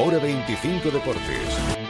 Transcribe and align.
Hora 0.00 0.20
25 0.20 0.92
Deportes. 0.92 1.87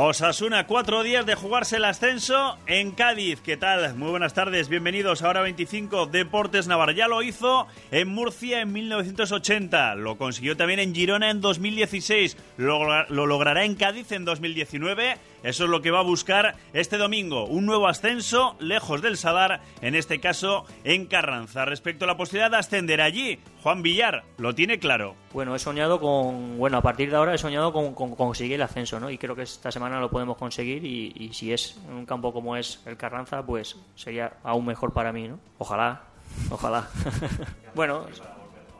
Osasuna, 0.00 0.68
cuatro 0.68 1.02
días 1.02 1.26
de 1.26 1.34
jugarse 1.34 1.78
el 1.78 1.84
ascenso 1.84 2.56
en 2.66 2.92
Cádiz. 2.92 3.40
¿Qué 3.40 3.56
tal? 3.56 3.96
Muy 3.96 4.10
buenas 4.10 4.32
tardes, 4.32 4.68
bienvenidos 4.68 5.22
a 5.22 5.28
Hora 5.28 5.42
25 5.42 6.06
Deportes 6.06 6.68
Navarra. 6.68 6.92
Ya 6.92 7.08
lo 7.08 7.20
hizo 7.20 7.66
en 7.90 8.06
Murcia 8.06 8.60
en 8.60 8.72
1980, 8.72 9.96
lo 9.96 10.16
consiguió 10.16 10.56
también 10.56 10.78
en 10.78 10.94
Girona 10.94 11.30
en 11.30 11.40
2016, 11.40 12.36
lo, 12.58 13.06
lo 13.08 13.26
logrará 13.26 13.64
en 13.64 13.74
Cádiz 13.74 14.12
en 14.12 14.24
2019 14.24 15.18
eso 15.42 15.64
es 15.64 15.70
lo 15.70 15.82
que 15.82 15.92
va 15.92 16.00
a 16.00 16.02
buscar 16.02 16.56
este 16.72 16.96
domingo, 16.96 17.44
un 17.44 17.64
nuevo 17.64 17.86
ascenso 17.86 18.56
lejos 18.58 19.02
del 19.02 19.16
Sadar, 19.16 19.60
en 19.82 19.94
este 19.94 20.18
caso 20.18 20.64
en 20.82 21.06
Carranza. 21.06 21.64
Respecto 21.64 22.04
a 22.04 22.08
la 22.08 22.16
posibilidad 22.16 22.50
de 22.50 22.56
ascender 22.56 23.00
allí, 23.00 23.38
Juan 23.62 23.82
Villar 23.82 24.24
lo 24.36 24.54
tiene 24.54 24.80
claro. 24.80 25.14
Bueno, 25.32 25.54
he 25.54 25.60
soñado 25.60 26.00
con, 26.00 26.58
bueno, 26.58 26.78
a 26.78 26.82
partir 26.82 27.10
de 27.10 27.16
ahora 27.16 27.34
he 27.34 27.38
soñado 27.38 27.72
con, 27.72 27.94
conseguir 27.94 28.54
el 28.54 28.62
ascenso, 28.62 28.98
¿no? 28.98 29.10
Y 29.10 29.18
creo 29.18 29.36
que 29.36 29.42
esta 29.42 29.70
semana 29.70 29.87
lo 29.88 30.10
podemos 30.10 30.36
conseguir 30.36 30.84
y, 30.84 31.30
si 31.32 31.52
es 31.52 31.78
en 31.88 31.94
un 31.94 32.06
campo 32.06 32.32
como 32.32 32.56
es 32.56 32.80
el 32.86 32.96
Carranza, 32.96 33.44
pues 33.44 33.76
sería 33.94 34.34
aún 34.42 34.66
mejor 34.66 34.92
para 34.92 35.12
mí, 35.12 35.28
¿no? 35.28 35.38
Ojalá, 35.58 36.02
ojalá. 36.50 36.88
bueno, 37.74 38.06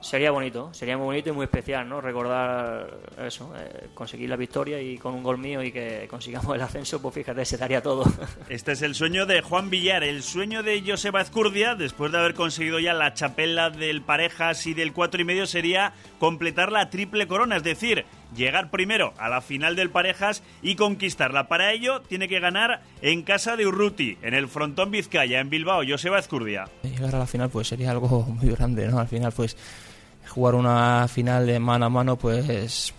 Sería 0.00 0.30
bonito, 0.30 0.72
sería 0.72 0.96
muy 0.96 1.06
bonito 1.06 1.30
y 1.30 1.32
muy 1.32 1.44
especial, 1.44 1.88
¿no? 1.88 2.00
Recordar 2.00 2.88
eso, 3.20 3.52
eh, 3.56 3.88
conseguir 3.94 4.30
la 4.30 4.36
victoria 4.36 4.80
y 4.80 4.96
con 4.96 5.12
un 5.12 5.24
gol 5.24 5.38
mío 5.38 5.60
y 5.60 5.72
que 5.72 6.06
consigamos 6.08 6.54
el 6.54 6.62
ascenso, 6.62 7.02
pues 7.02 7.16
fíjate, 7.16 7.44
se 7.44 7.56
daría 7.56 7.82
todo. 7.82 8.04
Este 8.48 8.72
es 8.72 8.82
el 8.82 8.94
sueño 8.94 9.26
de 9.26 9.40
Juan 9.40 9.70
Villar, 9.70 10.04
el 10.04 10.22
sueño 10.22 10.62
de 10.62 10.84
Joseba 10.86 11.20
Ezcurdia, 11.20 11.74
después 11.74 12.12
de 12.12 12.18
haber 12.18 12.34
conseguido 12.34 12.78
ya 12.78 12.94
la 12.94 13.12
chapela 13.12 13.70
del 13.70 14.02
parejas 14.02 14.64
y 14.68 14.74
del 14.74 14.92
cuatro 14.92 15.20
y 15.20 15.24
medio, 15.24 15.46
sería 15.46 15.92
completar 16.20 16.70
la 16.70 16.90
triple 16.90 17.26
corona, 17.26 17.56
es 17.56 17.64
decir, 17.64 18.04
llegar 18.36 18.70
primero 18.70 19.14
a 19.18 19.28
la 19.28 19.40
final 19.40 19.76
del 19.76 19.90
parejas 19.90 20.42
y 20.62 20.74
conquistarla. 20.74 21.48
Para 21.48 21.72
ello, 21.72 22.02
tiene 22.02 22.28
que 22.28 22.40
ganar 22.40 22.82
en 23.02 23.22
casa 23.22 23.56
de 23.56 23.66
Urruti, 23.66 24.18
en 24.22 24.34
el 24.34 24.48
frontón 24.48 24.90
Vizcaya, 24.90 25.40
en 25.40 25.50
Bilbao, 25.50 25.82
Joseba 25.88 26.18
Ezcurdia. 26.18 26.68
Llegar 26.82 27.14
a 27.14 27.18
la 27.18 27.26
final, 27.26 27.50
pues 27.50 27.68
sería 27.68 27.90
algo 27.90 28.22
muy 28.28 28.50
grande, 28.50 28.88
¿no? 28.88 28.98
Al 28.98 29.08
final, 29.08 29.32
pues 29.32 29.56
jugar 30.28 30.54
una 30.54 31.08
final 31.08 31.46
de 31.46 31.58
mano 31.58 31.86
a 31.86 31.90
mano, 31.90 32.16
pues 32.16 32.94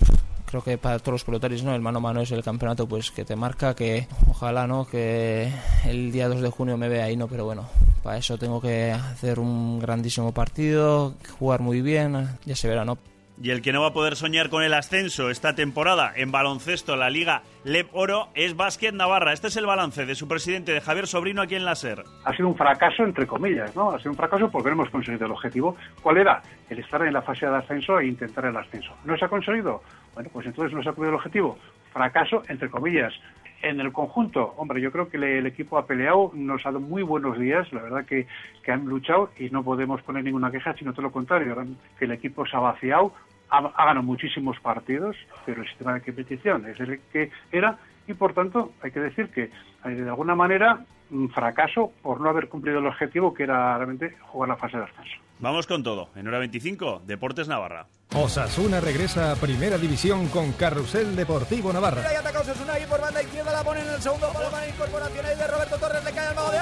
creo 0.46 0.64
que 0.64 0.78
para 0.80 0.98
todos 0.98 1.14
los 1.14 1.24
pelotarios, 1.24 1.64
¿no? 1.64 1.76
El 1.76 1.82
mano 1.82 2.00
a 2.00 2.02
mano 2.02 2.22
es 2.22 2.32
el 2.32 2.44
campeonato 2.44 2.88
pues 2.88 3.12
que 3.12 3.24
te 3.24 3.36
marca, 3.36 3.76
que 3.76 4.08
ojalá, 4.28 4.66
¿no? 4.66 4.86
Que 4.86 5.52
el 5.86 6.12
día 6.12 6.28
2 6.28 6.42
de 6.42 6.50
junio 6.50 6.76
me 6.76 6.90
vea 6.90 7.06
ahí, 7.06 7.16
¿no? 7.16 7.28
Pero 7.28 7.46
bueno, 7.46 7.70
para 8.02 8.18
eso 8.18 8.38
tengo 8.38 8.60
que 8.60 8.92
hacer 8.92 9.40
un 9.40 9.80
grandísimo 9.80 10.34
partido, 10.34 11.14
jugar 11.38 11.62
muy 11.62 11.82
bien, 11.82 12.40
ya 12.46 12.56
se 12.56 12.68
verá, 12.68 12.84
¿no? 12.84 12.98
Y 13.42 13.52
el 13.52 13.62
que 13.62 13.72
no 13.72 13.82
va 13.82 13.88
a 13.88 13.94
poder 13.94 14.18
soñar 14.18 14.50
con 14.50 14.64
el 14.64 14.74
ascenso 14.74 15.30
esta 15.30 15.56
temporada 15.56 16.12
en 16.14 16.30
baloncesto 16.30 16.98
la 16.98 17.10
Liga 17.10 17.44
LEP 17.64 17.88
Oro 17.94 18.28
es 18.36 18.58
Básquet 18.58 18.94
Navarra. 18.94 19.32
Este 19.32 19.48
es 19.48 19.56
el 19.56 19.66
balance 19.66 20.06
de 20.06 20.14
su 20.16 20.28
presidente, 20.28 20.74
de 20.74 20.82
Javier 20.82 21.08
Sobrino, 21.08 21.42
aquí 21.42 21.56
en 21.56 21.64
la 21.64 21.76
SER. 21.76 22.04
Ha 22.26 22.36
sido 22.36 22.50
un 22.50 22.58
fracaso, 22.58 23.04
entre 23.04 23.26
comillas, 23.26 23.74
¿no? 23.78 23.92
Ha 23.92 23.98
sido 24.00 24.12
un 24.12 24.18
fracaso 24.18 24.52
porque 24.52 24.68
no 24.68 24.74
hemos 24.74 24.90
conseguido 24.90 25.26
el 25.26 25.32
objetivo. 25.32 25.78
¿Cuál 26.02 26.18
era? 26.18 26.42
El 26.70 26.80
estar 26.80 27.02
en 27.06 27.14
la 27.14 27.22
fase 27.22 27.46
de 27.46 27.56
ascenso 27.56 27.98
e 28.00 28.08
intentar 28.08 28.44
el 28.44 28.58
ascenso. 28.58 28.92
¿No 29.06 29.18
se 29.18 29.24
ha 29.24 29.30
conseguido? 29.30 29.84
Bueno, 30.14 30.30
pues 30.34 30.46
entonces 30.46 30.76
no 30.76 30.84
se 30.84 30.90
ha 30.90 30.92
cumplido 30.92 31.12
el 31.12 31.16
objetivo. 31.16 31.58
Fracaso, 31.94 32.44
entre 32.50 32.70
comillas. 32.70 33.14
En 33.62 33.82
el 33.82 33.92
conjunto, 33.92 34.54
hombre, 34.56 34.80
yo 34.80 34.90
creo 34.90 35.10
que 35.10 35.18
el 35.18 35.46
equipo 35.46 35.78
ha 35.78 35.86
peleado, 35.86 36.32
nos 36.34 36.66
ha 36.66 36.72
dado 36.72 36.80
muy 36.80 37.04
buenos 37.04 37.38
días, 37.38 37.72
la 37.74 37.82
verdad 37.82 38.06
que, 38.06 38.26
que 38.64 38.72
han 38.72 38.86
luchado 38.86 39.32
y 39.38 39.50
no 39.50 39.64
podemos 39.64 40.02
poner 40.02 40.24
ninguna 40.24 40.50
queja, 40.50 40.74
sino 40.76 40.94
todo 40.94 41.02
lo 41.02 41.12
contrario, 41.12 41.58
que 41.98 42.06
el 42.06 42.12
equipo 42.12 42.46
se 42.46 42.56
ha 42.56 42.62
vaciado, 42.62 43.14
ha, 43.50 43.62
ganado 43.62 44.04
muchísimos 44.04 44.60
partidos, 44.60 45.16
pero 45.46 45.62
el 45.62 45.68
sistema 45.68 45.94
de 45.94 46.02
competición 46.02 46.66
es 46.68 46.80
el 46.80 47.00
que 47.12 47.32
era 47.52 47.78
y 48.08 48.14
por 48.14 48.34
tanto 48.34 48.74
hay 48.82 48.92
que 48.92 49.00
decir 49.00 49.30
que 49.30 49.44
eh, 49.44 49.90
de 49.90 50.10
alguna 50.10 50.36
manera 50.36 50.86
un 51.12 51.30
fracaso 51.30 51.92
por 52.02 52.22
no 52.22 52.30
haber 52.30 52.50
cumplido 52.50 52.80
el 52.80 52.88
objetivo 52.88 53.34
que 53.34 53.44
era 53.44 53.78
realmente 53.78 54.16
jugar 54.22 54.50
la 54.50 54.56
fase 54.56 54.78
de 54.78 54.84
ascenso. 54.84 55.18
Vamos 55.40 55.68
con 55.68 55.84
todo. 55.84 56.10
En 56.16 56.28
hora 56.28 56.40
25, 56.40 57.04
Deportes 57.06 57.48
Navarra. 57.48 57.88
Osasuna 58.14 58.82
regresa 58.82 59.32
a 59.32 59.36
Primera 59.36 59.78
División 59.78 60.28
con 60.28 60.52
Carrusel 60.54 61.16
Deportivo 61.16 61.72
Navarra. 61.72 62.04
Y 62.12 62.16
ataca 62.16 62.42
Osasuna 62.42 62.78
y 62.80 62.86
por 62.86 63.00
banda 63.00 63.22
izquierda 63.22 63.54
la 63.54 63.64
pone 63.64 63.82
en 63.82 63.90
el 63.90 64.02
segundo 64.02 64.32
palo 64.34 64.50
para 64.52 64.68
incorporación 64.68 65.26
ahí 65.26 65.38
de 65.38 65.48
Roberto 65.48 65.78
Torres. 65.78 66.04
Le 66.04 66.12
cae 66.12 66.28
al 66.28 66.36
mago 66.36 66.52
de 66.52 66.60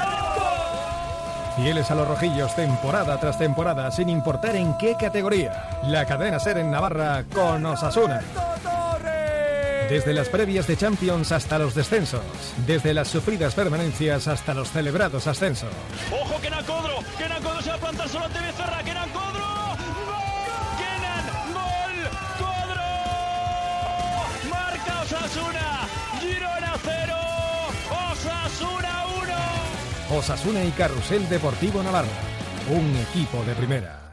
Fieles 1.58 1.90
a 1.90 1.96
los 1.96 2.08
rojillos 2.08 2.56
temporada 2.56 3.20
tras 3.20 3.40
temporada, 3.40 3.90
sin 3.90 4.10
importar 4.10 4.56
en 4.56 4.78
qué 4.78 4.96
categoría. 4.96 5.82
La 5.86 6.06
cadena 6.06 6.40
ser 6.40 6.60
en 6.60 6.70
Navarra 6.70 7.24
con 7.34 7.66
Osasuna. 7.66 8.22
Desde 9.90 10.14
las 10.14 10.30
previas 10.30 10.68
de 10.68 10.78
Champions 10.78 11.32
hasta 11.32 11.58
los 11.58 11.74
descensos. 11.74 12.22
Desde 12.68 12.94
las 12.94 13.08
sufridas 13.08 13.56
permanencias 13.56 14.28
hasta 14.28 14.54
los 14.54 14.70
celebrados 14.70 15.26
ascensos. 15.26 15.70
¡Ojo, 16.12 16.40
Kenan 16.42 16.64
Codro! 16.66 17.00
¡Kenan 17.18 17.42
Codro 17.42 17.62
se 17.62 17.70
va 17.70 17.76
a 17.76 17.80
plantar 17.80 18.10
solo 18.10 18.26
ante 18.26 18.40
Becerra! 18.40 18.84
¡Kenan 18.84 18.97
Osasuna 30.10 30.64
y 30.64 30.72
Carrusel 30.72 31.28
Deportivo 31.28 31.84
Navarra. 31.84 32.08
Un 32.70 32.96
equipo 32.96 33.44
de 33.44 33.56
primera. 33.56 34.08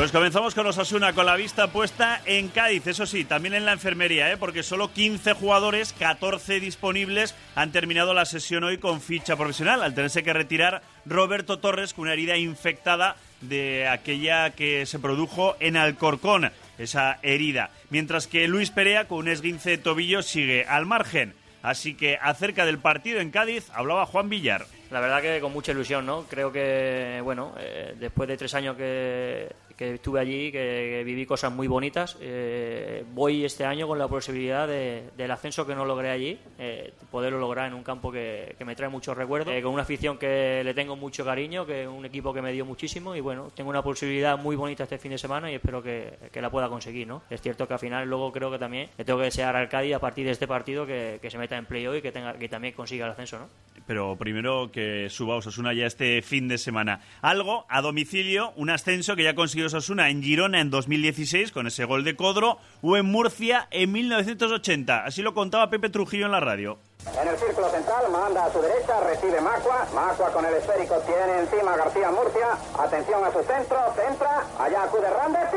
Pues 0.00 0.12
comenzamos 0.12 0.54
con 0.54 0.66
Osasuna, 0.66 1.12
con 1.12 1.26
la 1.26 1.36
vista 1.36 1.72
puesta 1.72 2.22
en 2.24 2.48
Cádiz, 2.48 2.86
eso 2.86 3.04
sí, 3.04 3.24
también 3.24 3.54
en 3.54 3.66
la 3.66 3.72
enfermería, 3.72 4.32
¿eh? 4.32 4.38
porque 4.38 4.62
solo 4.62 4.92
15 4.94 5.34
jugadores, 5.34 5.92
14 5.92 6.58
disponibles, 6.58 7.34
han 7.54 7.70
terminado 7.70 8.14
la 8.14 8.24
sesión 8.24 8.64
hoy 8.64 8.78
con 8.78 9.02
ficha 9.02 9.36
profesional, 9.36 9.82
al 9.82 9.92
tenerse 9.92 10.22
que 10.22 10.32
retirar 10.32 10.80
Roberto 11.04 11.58
Torres 11.58 11.92
con 11.92 12.04
una 12.04 12.14
herida 12.14 12.38
infectada 12.38 13.16
de 13.42 13.88
aquella 13.88 14.50
que 14.50 14.86
se 14.86 14.98
produjo 14.98 15.56
en 15.60 15.76
Alcorcón, 15.76 16.50
esa 16.80 17.18
herida, 17.22 17.70
mientras 17.90 18.26
que 18.26 18.48
Luis 18.48 18.70
Perea 18.70 19.06
con 19.06 19.18
un 19.18 19.28
esguince 19.28 19.70
de 19.70 19.78
tobillo 19.78 20.22
sigue 20.22 20.64
al 20.64 20.86
margen. 20.86 21.34
Así 21.62 21.94
que 21.94 22.18
acerca 22.20 22.64
del 22.64 22.78
partido 22.78 23.20
en 23.20 23.30
Cádiz 23.30 23.68
hablaba 23.74 24.06
Juan 24.06 24.30
Villar. 24.30 24.64
La 24.90 25.00
verdad 25.00 25.20
que 25.20 25.40
con 25.40 25.52
mucha 25.52 25.72
ilusión, 25.72 26.06
¿no? 26.06 26.24
Creo 26.24 26.50
que, 26.50 27.20
bueno, 27.22 27.54
eh, 27.58 27.94
después 27.98 28.28
de 28.28 28.36
tres 28.36 28.54
años 28.54 28.76
que, 28.76 29.48
que 29.80 29.94
estuve 29.94 30.20
allí, 30.20 30.52
que, 30.52 31.02
viví 31.06 31.24
cosas 31.24 31.50
muy 31.50 31.66
bonitas. 31.66 32.18
Eh, 32.20 33.02
voy 33.14 33.46
este 33.46 33.64
año 33.64 33.88
con 33.88 33.98
la 33.98 34.08
posibilidad 34.08 34.68
del 34.68 35.30
ascenso 35.30 35.66
que 35.66 35.74
no 35.74 35.86
logré 35.86 36.10
allí, 36.10 36.38
eh, 36.58 36.92
poderlo 37.10 37.38
lograr 37.38 37.68
en 37.68 37.72
un 37.72 37.82
campo 37.82 38.12
que, 38.12 38.54
me 38.62 38.76
trae 38.76 38.90
muchos 38.90 39.16
recuerdos, 39.16 39.54
eh, 39.54 39.62
con 39.62 39.72
una 39.72 39.84
afición 39.84 40.18
que 40.18 40.60
le 40.62 40.74
tengo 40.74 40.96
mucho 40.96 41.24
cariño, 41.24 41.64
que 41.64 41.84
es 41.84 41.88
un 41.88 42.04
equipo 42.04 42.34
que 42.34 42.42
me 42.42 42.52
dio 42.52 42.66
muchísimo 42.66 43.16
y 43.16 43.20
bueno, 43.20 43.50
tengo 43.54 43.70
una 43.70 43.82
posibilidad 43.82 44.36
muy 44.38 44.54
bonita 44.54 44.82
este 44.82 44.98
fin 44.98 45.12
de 45.12 45.18
semana 45.18 45.50
y 45.50 45.54
espero 45.54 45.82
que, 45.82 46.12
la 46.34 46.50
pueda 46.50 46.68
conseguir, 46.68 47.06
¿no? 47.06 47.22
Es 47.30 47.40
cierto 47.40 47.66
que 47.66 47.72
al 47.72 47.80
final 47.80 48.06
luego 48.06 48.30
creo 48.32 48.50
que 48.50 48.58
también 48.58 48.90
le 48.98 49.04
tengo 49.06 49.18
que 49.20 49.26
desear 49.26 49.56
al 49.56 49.70
Cádiz 49.70 49.94
a 49.94 49.98
partir 49.98 50.26
de 50.26 50.32
este 50.32 50.46
partido 50.46 50.84
que, 50.84 51.18
se 51.26 51.38
meta 51.38 51.56
en 51.56 51.64
play 51.64 51.86
y 51.86 52.02
que, 52.02 52.12
tenga, 52.12 52.34
que 52.34 52.50
también 52.50 52.74
consiga 52.74 53.06
el 53.06 53.12
ascenso, 53.12 53.38
¿no? 53.38 53.48
Pero 53.86 54.16
primero 54.16 54.70
que 54.72 55.08
suba 55.10 55.36
Osasuna 55.36 55.72
ya 55.72 55.86
este 55.86 56.22
fin 56.22 56.48
de 56.48 56.58
semana. 56.58 57.00
Algo 57.22 57.66
a 57.68 57.80
domicilio, 57.80 58.52
un 58.56 58.70
ascenso 58.70 59.16
que 59.16 59.24
ya 59.24 59.34
consiguió 59.34 59.66
Osasuna 59.66 60.10
en 60.10 60.22
Girona 60.22 60.60
en 60.60 60.70
2016 60.70 61.52
con 61.52 61.66
ese 61.66 61.84
gol 61.84 62.04
de 62.04 62.16
Codro 62.16 62.58
o 62.82 62.96
en 62.96 63.06
Murcia 63.06 63.68
en 63.70 63.92
1980. 63.92 65.04
Así 65.04 65.22
lo 65.22 65.34
contaba 65.34 65.70
Pepe 65.70 65.88
Trujillo 65.88 66.26
en 66.26 66.32
la 66.32 66.40
radio. 66.40 66.78
En 67.20 67.26
el 67.26 67.36
círculo 67.38 67.68
central, 67.70 68.10
manda 68.12 68.44
a 68.44 68.52
su 68.52 68.60
derecha, 68.60 69.00
recibe 69.00 69.40
Macua. 69.40 69.86
Macua 69.94 70.32
con 70.32 70.44
el 70.44 70.54
esférico 70.54 70.96
tiene 71.06 71.40
encima 71.40 71.76
García 71.76 72.10
Murcia. 72.10 72.58
Atención 72.78 73.24
a 73.24 73.32
su 73.32 73.42
centro, 73.42 73.78
centra. 73.96 74.44
Allá 74.58 74.82
acude 74.82 75.08
Randes, 75.08 75.50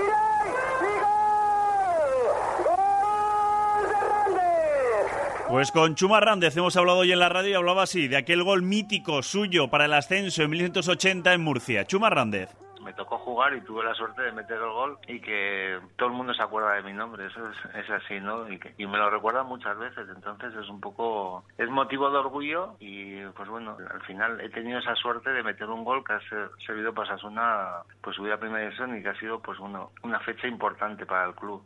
Pues 5.53 5.71
con 5.71 5.93
Chuma 5.93 6.19
Rández 6.19 6.57
hemos 6.57 6.75
hablado 6.77 6.97
hoy 6.97 7.11
en 7.11 7.19
la 7.19 7.29
radio 7.29 7.51
y 7.51 7.53
hablaba 7.53 7.83
así 7.83 8.07
de 8.07 8.17
aquel 8.17 8.41
gol 8.41 8.63
mítico 8.63 9.21
suyo 9.21 9.67
para 9.69 9.85
el 9.85 9.93
ascenso 9.93 10.41
en 10.41 10.49
1980 10.49 11.31
en 11.31 11.41
Murcia. 11.43 11.85
Chuma 11.85 12.09
Rández 12.09 12.49
me 12.83 12.91
tocó 12.93 13.19
jugar 13.19 13.53
y 13.53 13.61
tuve 13.61 13.83
la 13.83 13.93
suerte 13.93 14.23
de 14.23 14.31
meter 14.31 14.57
el 14.57 14.71
gol 14.71 14.97
y 15.07 15.19
que 15.21 15.79
todo 15.95 16.09
el 16.09 16.15
mundo 16.15 16.33
se 16.33 16.41
acuerda 16.41 16.73
de 16.73 16.81
mi 16.81 16.93
nombre, 16.93 17.27
eso 17.27 17.39
es, 17.75 17.87
así, 17.91 18.19
¿no? 18.19 18.51
Y, 18.51 18.87
me 18.87 18.97
lo 18.97 19.11
recuerda 19.11 19.43
muchas 19.43 19.77
veces, 19.77 20.07
entonces 20.09 20.55
es 20.55 20.67
un 20.69 20.81
poco, 20.81 21.45
es 21.59 21.69
motivo 21.69 22.09
de 22.09 22.17
orgullo 22.17 22.75
y 22.79 23.23
pues 23.37 23.47
bueno, 23.47 23.77
al 23.91 24.01
final 24.01 24.41
he 24.41 24.49
tenido 24.49 24.79
esa 24.79 24.95
suerte 24.95 25.29
de 25.29 25.43
meter 25.43 25.69
un 25.69 25.83
gol 25.83 26.03
que 26.03 26.13
ha 26.13 26.21
servido 26.65 26.95
para 26.95 27.09
Sasuna 27.09 27.83
pues 28.01 28.15
subir 28.15 28.33
a 28.33 28.39
primera 28.39 28.63
división 28.63 28.97
y 28.97 29.03
que 29.03 29.09
ha 29.09 29.19
sido 29.19 29.39
pues 29.39 29.59
una 29.59 30.19
fecha 30.21 30.47
importante 30.47 31.05
para 31.05 31.27
el 31.27 31.35
club. 31.35 31.63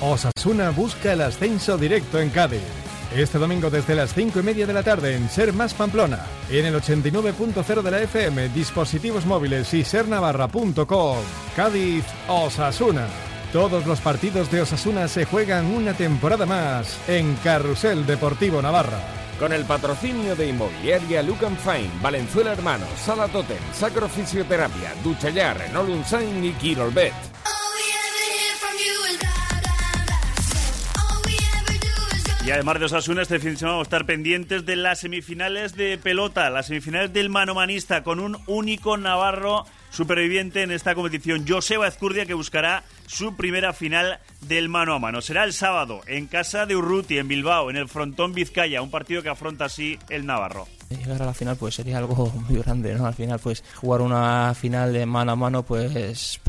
Osasuna 0.00 0.70
busca 0.70 1.12
el 1.12 1.22
ascenso 1.22 1.78
directo 1.78 2.20
en 2.20 2.30
Cádiz. 2.30 2.60
Este 3.14 3.38
domingo 3.38 3.70
desde 3.70 3.94
las 3.94 4.12
5 4.12 4.40
y 4.40 4.42
media 4.42 4.66
de 4.66 4.72
la 4.72 4.82
tarde 4.82 5.14
en 5.14 5.28
Ser 5.28 5.52
Más 5.52 5.72
Pamplona, 5.72 6.26
en 6.50 6.66
el 6.66 6.74
89.0 6.74 7.82
de 7.82 7.90
la 7.90 8.02
FM, 8.02 8.48
dispositivos 8.48 9.24
móviles 9.24 9.72
y 9.72 9.84
sernavarra.com. 9.84 11.18
Cádiz, 11.54 12.04
Osasuna. 12.28 13.06
Todos 13.52 13.86
los 13.86 14.00
partidos 14.00 14.50
de 14.50 14.62
Osasuna 14.62 15.06
se 15.06 15.26
juegan 15.26 15.66
una 15.66 15.94
temporada 15.94 16.44
más 16.44 16.98
en 17.08 17.36
Carrusel 17.36 18.04
Deportivo 18.04 18.60
Navarra. 18.60 18.98
Con 19.38 19.52
el 19.52 19.64
patrocinio 19.64 20.34
de 20.34 20.48
Inmobiliaria 20.48 21.22
Lucan 21.22 21.56
Fine, 21.56 21.90
Valenzuela 22.02 22.52
Hermanos, 22.52 22.88
Sala 23.04 23.28
Totem, 23.28 23.58
Sacro 23.72 24.08
Fisioterapia, 24.08 24.92
Duchallar, 25.04 25.58
Renault 25.58 25.88
Unsain 25.90 26.44
y 26.44 26.52
Quirolbet. 26.52 27.12
Y 32.46 32.50
además 32.50 32.78
de 32.78 32.84
Osasuna, 32.84 33.22
este 33.22 33.40
fin 33.40 33.54
de 33.54 33.64
vamos 33.64 33.80
a 33.80 33.82
estar 33.84 34.04
pendientes 34.04 34.66
de 34.66 34.76
las 34.76 35.00
semifinales 35.00 35.74
de 35.76 35.96
pelota, 35.96 36.50
las 36.50 36.66
semifinales 36.66 37.10
del 37.10 37.30
manomanista, 37.30 38.04
con 38.04 38.20
un 38.20 38.36
único 38.46 38.98
navarro 38.98 39.64
superviviente 39.88 40.62
en 40.62 40.70
esta 40.70 40.94
competición, 40.94 41.46
Joseba 41.48 41.88
Ezcurdia, 41.88 42.26
que 42.26 42.34
buscará 42.34 42.84
su 43.06 43.34
primera 43.34 43.72
final 43.72 44.18
del 44.42 44.68
mano 44.68 44.92
a 44.92 44.98
mano. 44.98 45.22
Será 45.22 45.44
el 45.44 45.54
sábado 45.54 46.02
en 46.06 46.26
casa 46.26 46.66
de 46.66 46.76
Urruti, 46.76 47.16
en 47.16 47.28
Bilbao, 47.28 47.70
en 47.70 47.76
el 47.76 47.88
frontón 47.88 48.34
Vizcaya, 48.34 48.82
un 48.82 48.90
partido 48.90 49.22
que 49.22 49.30
afronta 49.30 49.64
así 49.64 49.98
el 50.10 50.26
Navarro. 50.26 50.68
Llegar 50.90 51.22
a 51.22 51.26
la 51.26 51.34
final 51.34 51.56
pues 51.56 51.76
sería 51.76 51.96
algo 51.96 52.30
muy 52.48 52.60
grande, 52.60 52.94
¿no? 52.94 53.06
Al 53.06 53.14
final 53.14 53.38
pues 53.38 53.64
jugar 53.76 54.02
una 54.02 54.54
final 54.54 54.92
de 54.92 55.06
mano 55.06 55.32
a 55.32 55.36
mano 55.36 55.62
pues 55.62 56.40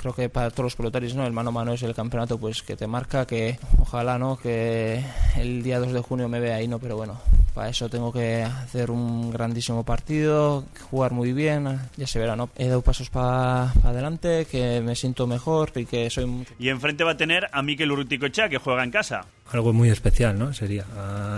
creo 0.00 0.14
que 0.14 0.30
para 0.30 0.50
todos 0.50 0.64
los 0.64 0.76
pelotarios 0.76 1.14
no 1.14 1.26
el 1.26 1.32
mano 1.32 1.50
a 1.50 1.52
mano 1.52 1.72
es 1.74 1.82
el 1.82 1.94
campeonato 1.94 2.38
pues 2.38 2.62
que 2.62 2.74
te 2.74 2.86
marca 2.86 3.26
que 3.26 3.58
ojalá 3.78 4.18
no 4.18 4.38
que 4.38 5.04
el 5.36 5.62
día 5.62 5.78
2 5.78 5.92
de 5.92 6.00
junio 6.00 6.28
me 6.28 6.40
vea 6.40 6.56
ahí 6.56 6.66
no 6.66 6.78
pero 6.78 6.96
bueno 6.96 7.20
para 7.54 7.68
eso 7.68 7.90
tengo 7.90 8.10
que 8.10 8.42
hacer 8.42 8.90
un 8.90 9.30
grandísimo 9.30 9.84
partido 9.84 10.64
jugar 10.90 11.12
muy 11.12 11.34
bien 11.34 11.80
ya 11.96 12.06
se 12.06 12.18
verá 12.18 12.34
no 12.34 12.48
he 12.56 12.68
dado 12.68 12.80
pasos 12.80 13.10
para 13.10 13.72
adelante 13.84 14.46
que 14.50 14.80
me 14.80 14.96
siento 14.96 15.26
mejor 15.26 15.72
y 15.74 15.84
que 15.84 16.08
soy 16.08 16.46
y 16.58 16.70
enfrente 16.70 17.04
va 17.04 17.12
a 17.12 17.16
tener 17.16 17.48
a 17.52 17.62
Mikel 17.62 17.92
Urruticoechea 17.92 18.48
que 18.48 18.56
juega 18.56 18.82
en 18.82 18.90
casa 18.90 19.26
algo 19.52 19.72
muy 19.72 19.90
especial, 19.90 20.38
¿no? 20.38 20.52
Sería 20.52 20.84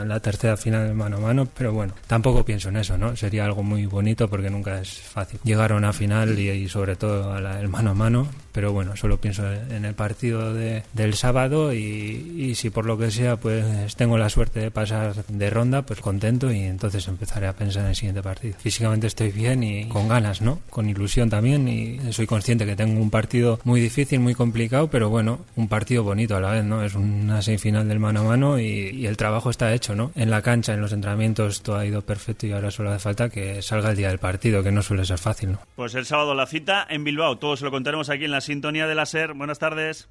la 0.07 0.21
tercera 0.21 0.57
final 0.57 0.95
mano 0.95 1.17
a 1.17 1.21
mano, 1.21 1.47
pero 1.47 1.73
bueno, 1.73 1.95
tampoco 2.07 2.45
pienso 2.45 2.69
en 2.69 2.77
eso, 2.77 2.99
¿no? 2.99 3.17
Sería 3.17 3.45
algo 3.45 3.63
muy 3.63 3.87
bonito 3.87 4.29
porque 4.29 4.51
nunca 4.51 4.81
es 4.81 5.01
fácil 5.01 5.41
llegar 5.45 5.73
a 5.73 5.77
una 5.77 5.93
final 5.93 6.39
y, 6.39 6.69
sobre 6.69 6.97
todo 6.97 7.33
al 7.33 7.69
mano 7.69 7.91
a 7.91 7.95
mano, 7.95 8.29
pero 8.53 8.73
bueno, 8.73 8.97
solo 8.97 9.19
pienso 9.19 9.51
en 9.51 9.85
el 9.85 9.95
partido 9.95 10.53
de, 10.55 10.83
del 10.93 11.15
sábado 11.15 11.73
y, 11.73 12.55
si 12.55 12.71
por 12.71 12.85
lo 12.85 12.99
que 12.99 13.11
sea 13.11 13.37
pues 13.37 13.97
tengo 13.97 14.19
la 14.19 14.29
suerte 14.29 14.61
de 14.61 14.71
pasar 14.71 15.25
de 15.27 15.51
ronda, 15.51 15.83
pues 15.83 16.01
contento 16.01 16.53
y 16.53 16.61
entonces 16.61 17.09
empezaré 17.09 17.47
a 17.47 17.55
pensar 17.55 17.85
en 17.85 17.91
el 17.91 17.97
siguiente 17.97 18.23
partido. 18.23 18.55
Físicamente 18.59 19.07
estoy 19.07 19.31
bien 19.31 19.63
y 19.63 19.89
con 19.89 20.09
ganas, 20.09 20.43
¿no? 20.43 20.61
Con 20.71 20.89
ilusión 20.89 21.31
también 21.31 21.67
y 21.69 22.13
soy 22.13 22.27
consciente 22.27 22.67
que 22.67 22.77
tengo 22.77 23.01
un 23.01 23.11
partido 23.11 23.59
muy 23.65 23.81
difícil, 23.81 24.21
muy 24.21 24.35
complicado, 24.35 24.89
pero 24.89 25.09
bueno, 25.09 25.41
un 25.57 25.69
partido 25.69 26.05
bonito 26.05 26.37
a 26.37 26.41
la 26.41 26.51
vez, 26.51 26.65
¿no? 26.65 26.83
Es 26.83 26.95
una 26.95 27.41
semifinal 27.41 27.89
del 27.89 27.99
mano 28.03 28.21
a 28.21 28.25
mano 28.25 28.59
y, 28.59 29.07
el 29.07 29.17
trabajo 29.17 29.49
está 29.49 29.73
hecho, 29.73 29.95
¿no? 29.95 30.13
En 30.15 30.31
la 30.31 30.43
cancha, 30.43 30.75
en 30.75 30.81
los 30.81 30.93
entrenamientos, 30.93 31.63
todo 31.63 31.77
ha 31.77 31.87
ido 31.87 32.03
perfecto 32.03 32.47
y 32.47 32.53
ahora 32.53 32.71
solo 32.71 32.91
hace 32.91 32.99
falta 32.99 33.31
que 33.31 33.63
salga 33.63 33.91
el 33.91 33.97
día 33.97 34.09
del 34.09 34.19
partido, 34.19 34.63
que 34.63 34.73
no 34.73 34.83
suele 34.83 35.05
ser 35.07 35.19
fácil, 35.19 35.53
¿no? 35.53 35.61
Pues 35.77 35.95
el 35.95 36.05
sábado 36.05 36.35
la 36.35 36.47
cita 36.47 36.87
en 36.91 37.05
Bilbao, 37.05 37.39
todos 37.39 37.63
lo 37.63 37.71
contaremos 37.71 38.11
aquí 38.11 38.27
en 38.27 38.33
la 38.33 38.41
sintonía 38.41 38.87
de 38.87 38.95
la 38.95 39.07
SER. 39.07 39.33
Buenas 39.33 39.59
tardes. 39.59 40.09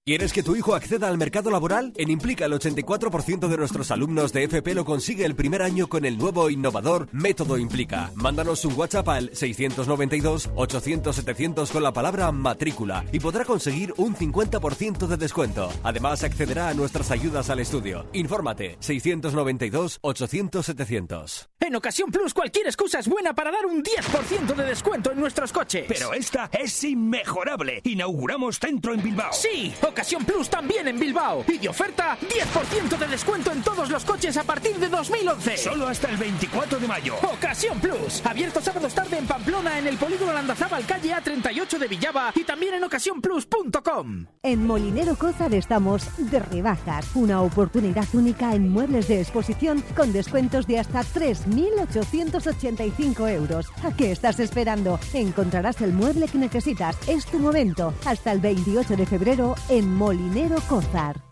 ¿Quieres 0.06 0.34
que 0.34 0.42
tu 0.42 0.54
hijo 0.54 0.74
acceda 0.74 1.08
al 1.08 1.16
mercado 1.16 1.50
laboral? 1.50 1.94
En 1.96 2.10
Implica 2.10 2.44
el 2.44 2.52
84% 2.52 3.48
de 3.48 3.56
nuestros 3.56 3.90
alumnos 3.90 4.34
de 4.34 4.44
FP 4.44 4.74
lo 4.74 4.84
consigue 4.84 5.24
el 5.24 5.34
primer 5.34 5.62
año 5.62 5.88
con 5.88 6.05
el 6.05 6.19
nuevo 6.19 6.50
innovador 6.50 7.08
Método 7.10 7.56
Implica. 7.56 8.10
Mándanos 8.14 8.67
un 8.67 8.74
WhatsApp 8.74 9.08
al 9.08 9.31
692-800-700 9.31 11.70
con 11.70 11.82
la 11.82 11.94
palabra 11.94 12.31
matrícula 12.32 13.02
y 13.12 13.20
podrá 13.20 13.46
conseguir 13.46 13.94
un 13.96 14.14
50% 14.14 15.06
de 15.06 15.17
descuento. 15.17 15.72
Además 15.82 16.22
accederá 16.22 16.69
a 16.69 16.74
nuestras 16.74 17.10
ayudas 17.10 17.48
al 17.48 17.60
estudio. 17.60 18.05
Infórmate 18.12 18.76
692-800-700. 18.81 21.48
En 21.60 21.76
Ocasión 21.76 22.10
Plus 22.10 22.34
cualquier 22.34 22.67
excusa 22.67 22.98
es 22.98 23.08
buena 23.08 23.34
para 23.34 23.50
dar 23.50 23.64
un 23.64 23.82
10% 23.82 24.55
de 24.55 24.64
descuento 24.64 25.12
en 25.12 25.19
nuestros 25.19 25.50
coches. 25.50 25.86
Pero 25.88 26.12
esta 26.12 26.50
es 26.52 26.84
inmejorable. 26.84 27.81
Inauguramos 27.84 28.58
centro 28.58 28.93
en 28.93 29.02
Bilbao. 29.02 29.32
Sí, 29.32 29.72
Ocasión 29.94 30.24
Plus 30.24 30.51
también 30.51 30.89
en 30.89 30.98
Bilbao. 30.98 31.44
Y 31.46 31.56
de 31.56 31.69
oferta, 31.69 32.19
10% 32.20 32.98
de 32.98 33.06
descuento 33.06 33.53
en 33.53 33.63
todos 33.63 33.89
los 33.91 34.05
coches 34.05 34.36
a 34.36 34.43
partir 34.43 34.74
de 34.74 34.89
2011. 34.89 35.56
Solo 35.56 35.86
hasta 35.86 36.10
el 36.10 36.17
24 36.17 36.81
de 36.81 36.89
mayo. 36.89 37.15
Ocasión 37.22 37.79
Plus. 37.79 38.20
Abierto 38.27 38.60
sábados 38.60 38.93
tarde 38.93 39.19
en 39.19 39.27
Pamplona, 39.29 39.79
en 39.79 39.86
el 39.86 39.96
polígono 39.96 40.32
Landazábal, 40.32 40.84
calle 40.84 41.15
A38 41.15 41.79
de 41.79 41.86
Villaba 41.86 42.32
y 42.34 42.43
también 42.43 42.74
en 42.74 42.82
ocasiónplus.com. 42.82 44.27
En 44.43 44.67
Molinero 44.67 45.15
Cózar 45.15 45.55
estamos 45.55 46.08
de 46.19 46.41
rebajas. 46.41 47.15
Una 47.15 47.43
oportunidad 47.43 48.08
única 48.15 48.53
en 48.53 48.70
muebles 48.70 49.06
de 49.06 49.20
exposición 49.20 49.84
con 49.94 50.13
descuentos 50.13 50.67
de 50.67 50.81
hasta 50.81 51.03
3.885 51.03 53.31
euros. 53.31 53.70
¿A 53.84 53.93
qué 53.93 54.10
estás 54.10 54.41
esperando? 54.41 54.98
Encontrarás 55.13 55.81
el 55.82 55.93
mueble 55.93 56.27
que 56.27 56.39
necesitas. 56.39 56.96
Es 57.06 57.27
tu 57.27 57.39
momento. 57.39 57.94
Hasta 58.05 58.32
el 58.32 58.41
28 58.41 58.96
de 58.96 59.06
febrero 59.06 59.55
en 59.69 59.83
Molinero 59.84 60.60
Cozar. 60.69 61.22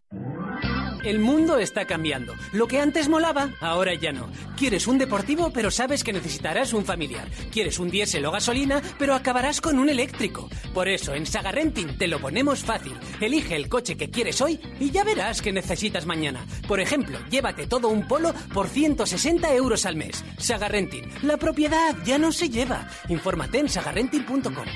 El 1.05 1.19
mundo 1.19 1.59
está 1.59 1.85
cambiando. 1.85 2.35
Lo 2.53 2.69
que 2.69 2.79
antes 2.79 3.09
molaba, 3.09 3.51
ahora 3.61 3.95
ya 3.95 4.13
no. 4.13 4.31
Quieres 4.57 4.87
un 4.87 4.99
deportivo, 4.99 5.51
pero 5.53 5.71
sabes 5.71 6.05
que 6.05 6.13
necesitarás 6.13 6.73
un 6.73 6.85
familiar. 6.85 7.29
Quieres 7.51 7.81
un 7.81 7.91
diésel 7.91 8.25
o 8.27 8.31
gasolina, 8.31 8.81
pero 8.99 9.15
acabarás 9.15 9.61
con 9.61 9.81
un 9.81 9.89
eléctrico. 9.89 10.49
Por 10.73 10.89
eso, 10.89 11.15
en 11.15 11.27
Sagarrenting 11.27 11.99
te 11.99 12.07
lo 12.07 12.21
ponemos 12.21 12.63
fácil. 12.63 12.95
Elige 13.21 13.57
el 13.57 13.69
coche 13.69 13.97
que 13.97 14.11
quieres 14.11 14.41
hoy 14.41 14.61
y 14.79 14.91
ya 14.91 15.03
verás 15.03 15.43
que 15.43 15.53
necesitas 15.53 16.07
mañana. 16.07 16.47
Por 16.69 16.79
ejemplo, 16.79 17.19
llévate 17.31 17.67
todo 17.67 17.89
un 17.89 18.07
polo 18.07 18.33
por 18.55 18.69
160 18.69 19.53
euros 19.55 19.87
al 19.87 19.97
mes. 19.97 20.25
Sagarrenting. 20.39 21.11
La 21.23 21.37
propiedad 21.37 21.97
ya 22.05 22.19
no 22.19 22.31
se 22.31 22.49
lleva. 22.49 22.87
Infórmate 23.09 23.59
en 23.59 23.69
sagarrenting.com. 23.69 24.67